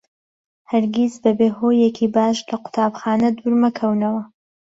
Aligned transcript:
هەرگیز 0.71 1.13
بەبێ 1.23 1.49
هۆیەکی 1.59 2.07
باش 2.15 2.37
لە 2.49 2.55
قوتابخانە 2.63 3.29
دوور 3.37 3.53
مەکەونەوە. 3.63 4.23